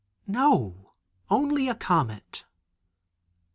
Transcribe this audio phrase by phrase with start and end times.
[0.25, 0.93] No,
[1.29, 2.43] only a comet!